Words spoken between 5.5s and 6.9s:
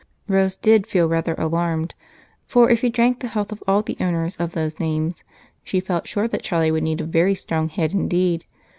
she felt sure that Charlie would